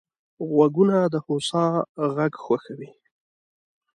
غوږونه 0.49 0.97
د 1.13 1.15
هوسا 1.25 1.65
غږ 2.15 2.33
خوښوي 2.43 2.89